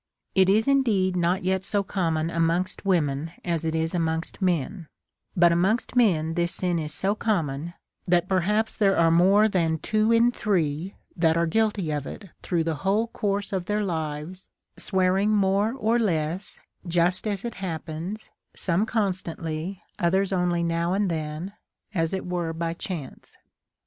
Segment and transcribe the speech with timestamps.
[0.33, 4.87] It is indeed not yet so common amongst women as it is amongst men;
[5.37, 7.73] but amongst men this sin is so com mon,
[8.07, 12.63] that perhaps there are more than two in three that are guilty of it through
[12.63, 14.47] the whole course of their 1^ A SERIOUS CALL TO A lives^
[14.81, 21.53] swearing more or less^ just as it happens, some constantly, others only now and then,
[21.93, 23.37] as it were by chance.